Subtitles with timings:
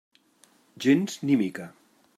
[0.85, 1.71] Gens ni mica.